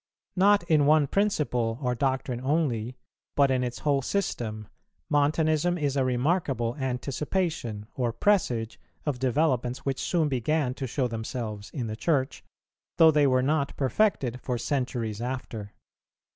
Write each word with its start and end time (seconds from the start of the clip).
Not 0.35 0.63
in 0.63 0.87
one 0.87 1.05
principle 1.05 1.77
or 1.79 1.93
doctrine 1.93 2.41
only, 2.41 2.97
but 3.35 3.51
in 3.51 3.63
its 3.63 3.77
whole 3.77 4.01
system, 4.01 4.67
Montanism 5.11 5.77
is 5.77 5.95
a 5.95 6.03
remarkable 6.03 6.75
anticipation 6.77 7.85
or 7.93 8.11
presage 8.11 8.79
of 9.05 9.19
developments 9.19 9.85
which 9.85 10.01
soon 10.01 10.27
began 10.27 10.73
to 10.73 10.87
show 10.87 11.07
themselves 11.07 11.69
in 11.69 11.85
the 11.85 11.95
Church, 11.95 12.43
though 12.97 13.11
they 13.11 13.27
were 13.27 13.43
not 13.43 13.77
perfected 13.77 14.41
for 14.41 14.57
centuries 14.57 15.21
after. 15.21 15.71